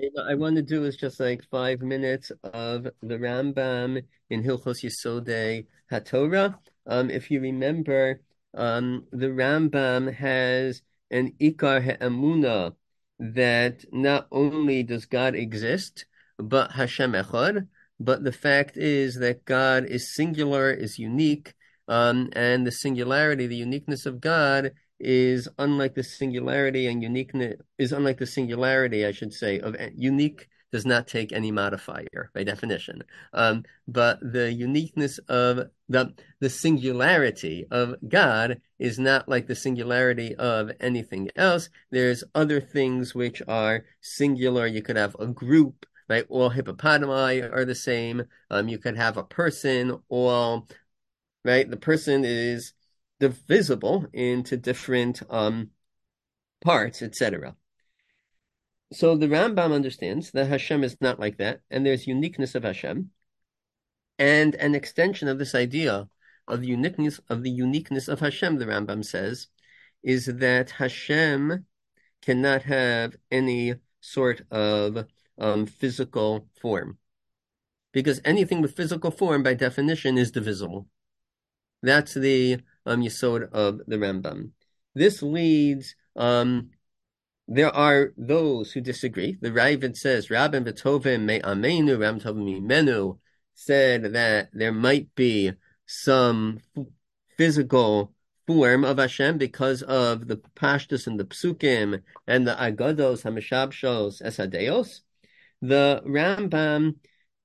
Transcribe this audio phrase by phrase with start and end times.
[0.00, 5.66] I want to do is just like five minutes of the Rambam in Hilchos Yesodei
[5.90, 6.56] HaTorah.
[6.86, 8.20] Um, if you remember,
[8.54, 12.76] um, the Rambam has an Ikar Ha'amuna
[13.18, 16.06] that not only does God exist,
[16.38, 17.66] but Hashem Echad,
[17.98, 21.54] but the fact is that God is singular, is unique,
[21.88, 27.92] um, and the singularity, the uniqueness of God is unlike the singularity and uniqueness is
[27.92, 33.02] unlike the singularity, I should say, of unique does not take any modifier by definition.
[33.32, 40.34] Um, but the uniqueness of the the singularity of God is not like the singularity
[40.34, 41.70] of anything else.
[41.90, 44.66] There's other things which are singular.
[44.66, 46.26] You could have a group, right?
[46.28, 48.24] All hippopotami are the same.
[48.50, 49.98] Um, you could have a person.
[50.08, 50.68] All
[51.44, 51.68] right.
[51.68, 52.72] The person is
[53.20, 55.70] divisible into different um,
[56.60, 57.56] parts, etc.
[58.92, 63.10] So the Rambam understands that Hashem is not like that, and there's uniqueness of Hashem,
[64.18, 66.08] and an extension of this idea
[66.46, 68.58] of the uniqueness of the uniqueness of Hashem.
[68.58, 69.48] The Rambam says
[70.02, 71.66] is that Hashem
[72.22, 75.06] cannot have any sort of
[75.38, 76.98] um, physical form,
[77.92, 80.88] because anything with physical form, by definition, is divisible.
[81.82, 84.50] That's the um, Yisod of the Rambam.
[84.94, 86.70] This leads, um,
[87.46, 89.36] there are those who disagree.
[89.40, 93.18] The Raavad says, Rabban Betovim me amenu, Ram menu,
[93.54, 95.52] said that there might be
[95.86, 96.60] some
[97.36, 98.12] physical
[98.46, 105.00] form of Hashem because of the pashtus and the psukim and the agados, hameshabshos, esadeos.
[105.60, 106.96] The Rambam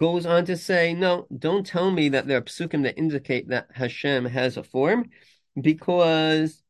[0.00, 3.68] goes on to say, no, don't tell me that there are psukim that indicate that
[3.74, 5.10] Hashem has a form
[5.60, 6.62] because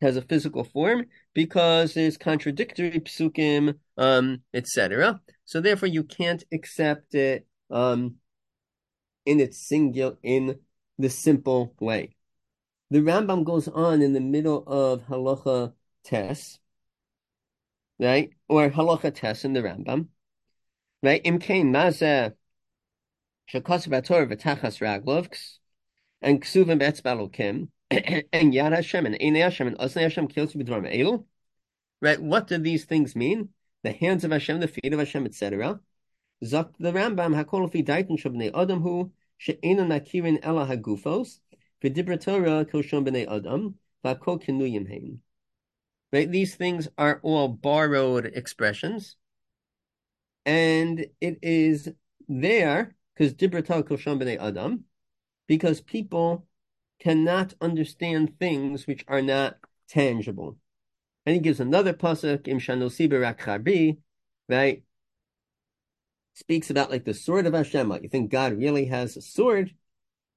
[0.00, 5.20] has a physical form because there's contradictory psukim, um, etc.
[5.44, 8.16] So therefore, you can't accept it um,
[9.24, 10.60] in its singular in
[10.98, 12.14] the simple way.
[12.90, 15.72] The Rambam goes on in the middle of halacha
[16.04, 16.60] tes,
[17.98, 20.08] right, or halacha tes in the Rambam,
[21.02, 21.24] right?
[21.24, 22.34] Imkein mazeh
[23.52, 25.58] shekos v'ator v'tachas raglovks
[26.20, 31.24] and ksuvim betzbalokim and Yad Hashem and Einei Hashem and Osnei Hashem b'dvarim elu.
[32.02, 32.20] Right?
[32.20, 33.50] What do these things mean?
[33.84, 35.78] The hands of Hashem, the feet of Hashem, etc.
[36.44, 41.38] Zok the Rambam hakol fi daitin shabnei adam hu she'ena nakirin ela hagufos
[41.82, 45.20] v'dibra Torah koshon b'nei adam v'akol kinuyim hein.
[46.12, 46.30] Right?
[46.30, 49.14] These things are all borrowed expressions,
[50.44, 51.88] and it is
[52.28, 54.84] there because dibra Torah koshon b'nei adam
[55.46, 56.46] because people
[57.00, 59.56] cannot understand things which are not
[59.88, 60.56] tangible.
[61.24, 63.98] And he gives another pasuk, Im Charbi,
[64.48, 64.82] right?
[66.34, 67.88] Speaks about like the sword of Hashem.
[67.88, 69.74] Like you think God really has a sword,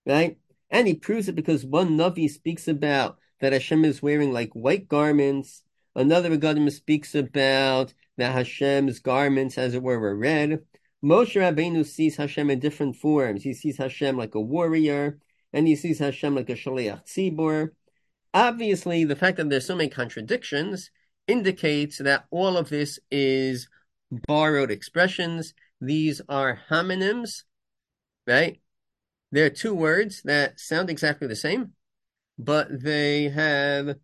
[0.06, 0.38] right?
[0.70, 4.88] And he proves it because one Navi speaks about that Hashem is wearing like white
[4.88, 5.64] garments.
[5.96, 10.60] Another Regadim speaks about that Hashem's garments, as it were, were red.
[11.04, 13.44] Moshe Rabbeinu sees Hashem in different forms.
[13.44, 15.20] He sees Hashem like a warrior
[15.54, 17.70] and he sees Hashem like a shaliach tzibur.
[18.34, 20.92] Obviously, the fact that there's so many contradictions
[21.28, 23.70] indicates that all of this is
[24.12, 25.54] borrowed expressions.
[25.80, 27.44] These are homonyms,
[28.28, 28.60] right?
[29.32, 31.74] There are two words that sound exactly the same,
[32.38, 33.96] but they have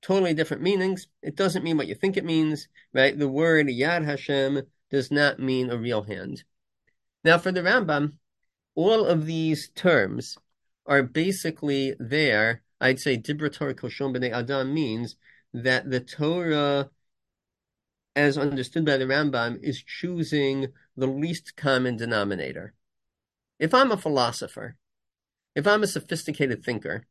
[0.00, 1.08] totally different meanings.
[1.22, 3.18] It doesn't mean what you think it means, right?
[3.18, 4.62] The word Yad Hashem
[4.94, 6.44] does not mean a real hand.
[7.24, 8.12] Now, for the Rambam,
[8.76, 10.38] all of these terms
[10.86, 12.62] are basically there.
[12.80, 15.16] I'd say Dibra Torah Koshon B'nei Adam means
[15.52, 16.90] that the Torah,
[18.14, 22.74] as understood by the Rambam, is choosing the least common denominator.
[23.58, 24.76] If I'm a philosopher,
[25.56, 27.06] if I'm a sophisticated thinker,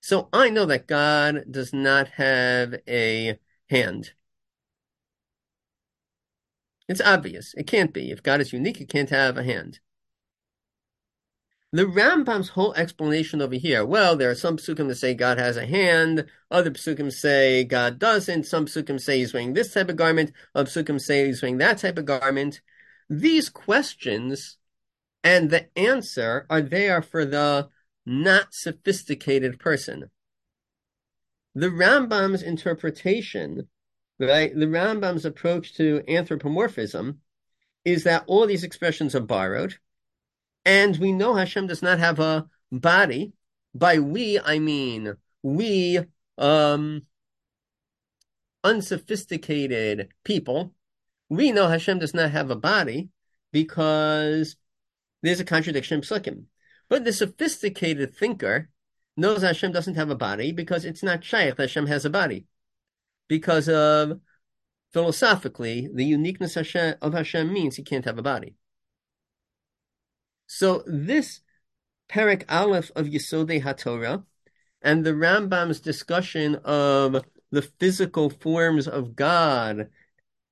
[0.00, 3.38] so I know that God does not have a
[3.70, 4.12] hand.
[6.88, 7.54] It's obvious.
[7.56, 8.10] It can't be.
[8.10, 9.80] If God is unique, it can't have a hand.
[11.70, 15.58] The Rambam's whole explanation over here, well, there are some psukim that say God has
[15.58, 19.96] a hand, other psukim say God doesn't, some psukim say he's wearing this type of
[19.96, 22.62] garment, other psukim say he's wearing that type of garment.
[23.10, 24.56] These questions
[25.22, 27.68] and the answer are there for the
[28.06, 30.10] not sophisticated person.
[31.54, 33.68] The Rambam's interpretation,
[34.18, 37.20] right, the Rambam's approach to anthropomorphism
[37.84, 39.78] is that all these expressions are borrowed
[40.64, 43.32] and we know Hashem does not have a body.
[43.74, 46.00] By we, I mean we,
[46.36, 47.06] um,
[48.64, 50.74] unsophisticated people,
[51.30, 53.10] We know Hashem does not have a body
[53.52, 54.56] because
[55.22, 56.44] there's a contradiction in Psukim.
[56.88, 58.70] But the sophisticated thinker
[59.16, 62.46] knows Hashem doesn't have a body because it's not shaykh Hashem has a body.
[63.28, 64.20] Because of
[64.92, 68.54] philosophically, the uniqueness of Hashem means he can't have a body.
[70.46, 71.40] So this
[72.08, 74.24] Perek Aleph of Yesodei HaTorah
[74.80, 79.90] and the Rambam's discussion of the physical forms of God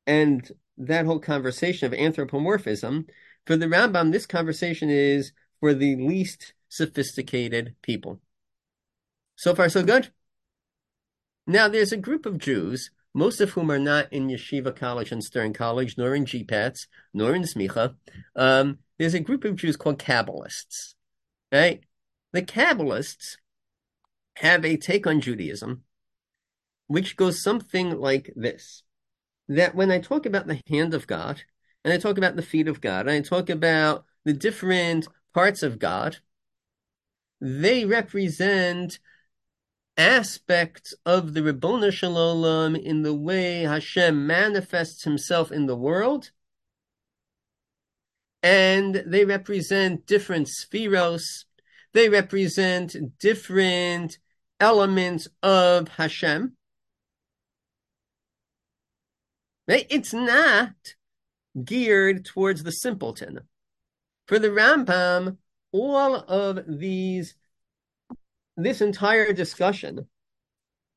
[0.06, 3.06] and that whole conversation of anthropomorphism,
[3.46, 8.20] for the Rambam, this conversation is for the least sophisticated people.
[9.36, 10.10] So far, so good.
[11.46, 15.22] Now, there's a group of Jews, most of whom are not in Yeshiva College and
[15.22, 17.94] Stern College, nor in GPATS, nor in Smicha.
[18.34, 20.94] Um, there's a group of Jews called Kabbalists.
[21.52, 21.80] Right?
[22.32, 23.36] The Kabbalists
[24.36, 25.84] have a take on Judaism,
[26.88, 28.82] which goes something like this
[29.48, 31.42] that when I talk about the hand of God,
[31.84, 35.62] and I talk about the feet of God, and I talk about the different parts
[35.62, 36.18] of God,
[37.40, 38.98] they represent
[39.96, 46.30] aspects of the Ribono Shel Olam in the way Hashem manifests himself in the world.
[48.42, 51.44] And they represent different sefiros.
[51.92, 54.18] They represent different
[54.60, 56.56] elements of Hashem.
[59.68, 60.74] It's not
[61.64, 63.40] geared towards the simpleton.
[64.26, 65.38] For the Rambam,
[65.72, 67.34] all of these,
[68.56, 70.06] this entire discussion,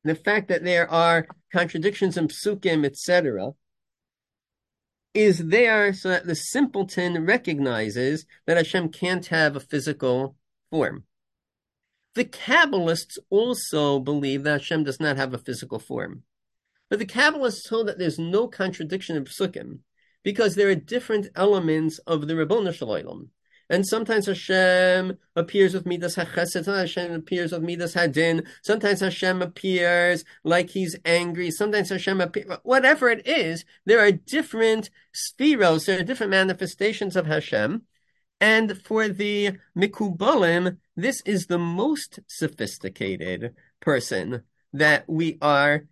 [0.04, 3.52] the fact that there are contradictions in psukim, etc.,
[5.12, 10.36] is there so that the simpleton recognizes that Hashem can't have a physical
[10.70, 11.04] form.
[12.14, 16.22] The Kabbalists also believe that Hashem does not have a physical form.
[16.88, 19.80] But the Kabbalists hold that there's no contradiction in Psukim
[20.22, 23.28] because there are different elements of the Ribono Shel Olam.
[23.70, 29.40] And sometimes Hashem appears with Midas HaChesed, sometimes Hashem appears with Midas Hadin, sometimes Hashem
[29.40, 36.00] appears like he's angry, sometimes Hashem appears, whatever it is, there are different sefiros, there
[36.00, 37.82] are different manifestations of Hashem.
[38.40, 44.42] And for the Mikubalim, this is the most sophisticated person
[44.72, 45.84] that we are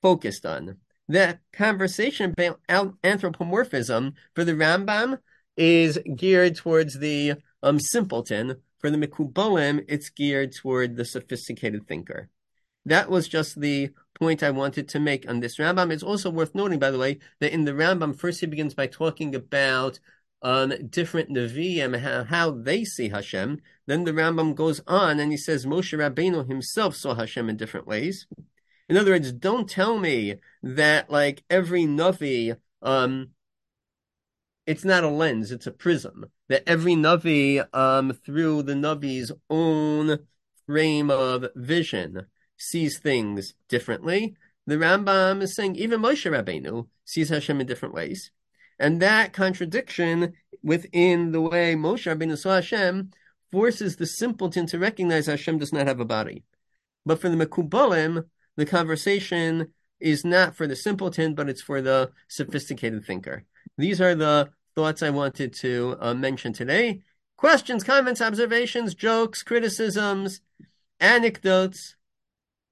[0.00, 0.78] focused on.
[1.06, 5.18] The conversation about anthropomorphism for the Rambam
[5.58, 8.56] is geared towards the um, simpleton.
[8.78, 12.30] For the Mikubalim, it's geared toward the sophisticated thinker.
[12.86, 15.92] That was just the point I wanted to make on this Rambam.
[15.92, 18.86] It's also worth noting, by the way, that in the Rambam, first he begins by
[18.86, 19.98] talking about
[20.42, 23.60] um, different Nevi'im, how, how they see Hashem.
[23.86, 27.88] Then the Rambam goes on and he says Moshe Rabbeinu himself saw Hashem in different
[27.88, 28.26] ways.
[28.88, 33.30] In other words, don't tell me that like every Navi, um,
[34.68, 36.26] it's not a lens, it's a prism.
[36.50, 40.18] That every Navi, um, through the Navi's own
[40.66, 42.26] frame of vision,
[42.58, 44.36] sees things differently.
[44.66, 48.30] The Rambam is saying even Moshe Rabbeinu sees Hashem in different ways.
[48.78, 53.12] And that contradiction within the way Moshe Rabbeinu saw Hashem
[53.50, 56.44] forces the simpleton to recognize Hashem does not have a body.
[57.06, 58.26] But for the Mekubalim,
[58.56, 63.44] the conversation is not for the simpleton, but it's for the sophisticated thinker.
[63.78, 67.02] These are the thoughts I wanted to uh, mention today.
[67.36, 70.40] Questions, comments, observations, jokes, criticisms,
[71.00, 71.96] anecdotes,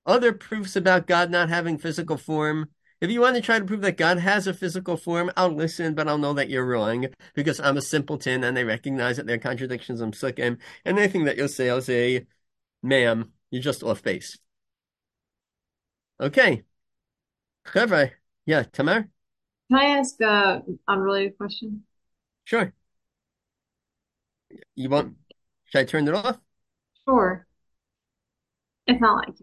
[0.07, 2.69] other proofs about God not having physical form.
[3.01, 5.97] If you want to try to prove that God has a physical form, I'll listen,
[5.97, 9.35] but I'll know that you're wrong because I'm a simpleton and I recognize that there
[9.35, 10.61] are contradictions in Psukim.
[10.85, 12.29] And anything that you'll say, I'll say,
[12.85, 14.39] ma'am, you're just off base.
[16.21, 16.63] Okay.
[17.65, 18.13] Chevra,
[18.47, 19.09] yeah, Tamar?
[19.73, 21.83] Can I ask a unrelated question?
[22.47, 22.73] Sure.
[24.76, 25.17] You want,
[25.65, 26.38] should I turn it off?
[27.05, 27.47] Sure.
[28.87, 29.35] It's not like